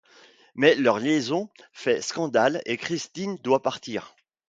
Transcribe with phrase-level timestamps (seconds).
[0.55, 4.15] Mais leur liaison fait scandale et Christine doit partir.